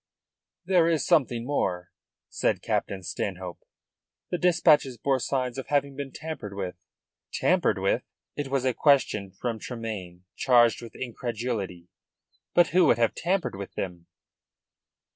"There 0.65 0.87
is 0.89 1.05
something 1.05 1.45
more," 1.45 1.91
said 2.27 2.63
Captain 2.63 3.03
Stanhope. 3.03 3.63
"The 4.31 4.39
dispatches 4.39 4.97
bore 4.97 5.19
signs 5.19 5.59
of 5.59 5.67
having 5.67 5.95
been 5.95 6.11
tampered 6.11 6.55
with." 6.55 6.73
"Tampered 7.31 7.77
with?" 7.77 8.01
It 8.35 8.47
was 8.47 8.65
a 8.65 8.73
question 8.73 9.29
from 9.29 9.59
Tremayne, 9.59 10.23
charged 10.35 10.81
with 10.81 10.95
incredulity. 10.95 11.87
"But 12.55 12.69
who 12.69 12.87
would 12.87 12.97
have 12.97 13.13
tampered 13.13 13.55
with 13.55 13.75
them?" 13.75 14.07